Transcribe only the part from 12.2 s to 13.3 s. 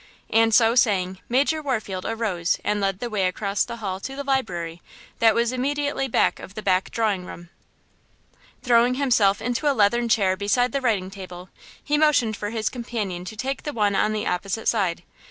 for his companion